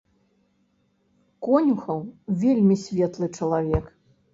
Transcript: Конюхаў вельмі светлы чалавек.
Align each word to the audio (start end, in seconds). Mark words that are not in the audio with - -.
Конюхаў 1.49 2.03
вельмі 2.47 2.83
светлы 2.89 3.35
чалавек. 3.41 3.85